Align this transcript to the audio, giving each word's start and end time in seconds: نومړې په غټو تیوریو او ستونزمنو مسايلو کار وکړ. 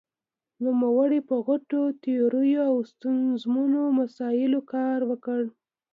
نومړې 0.63 1.19
په 1.29 1.35
غټو 1.47 1.81
تیوریو 2.03 2.61
او 2.69 2.75
ستونزمنو 2.91 3.81
مسايلو 3.99 4.59
کار 4.73 4.99
وکړ. 5.09 5.41